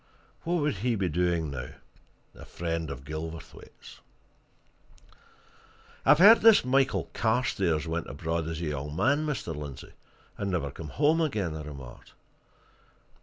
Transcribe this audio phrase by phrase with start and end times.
[0.45, 1.73] What would he be doing now,
[2.33, 3.99] a friend of Gilverthwaite's?"
[6.03, 6.71] "I've heard that this Mr.
[6.71, 9.55] Michael Carstairs went abroad as a young man, Mr.
[9.55, 9.93] Lindsey,
[10.39, 12.13] and never came home again," I remarked.